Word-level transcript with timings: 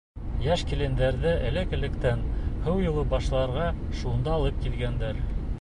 Йәш 0.45 0.61
килендәрҙе 0.71 1.33
элек-электән 1.49 2.25
«һыу 2.65 2.83
юлы 2.87 3.07
башларға» 3.15 3.71
шунда 4.03 4.37
алып 4.39 4.61
килгәндәр. 4.67 5.27